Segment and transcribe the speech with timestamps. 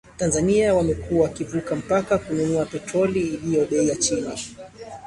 [0.17, 4.35] Tanzania wamekuwa wakivuka mpaka kununua petroli iliyo bei ya chini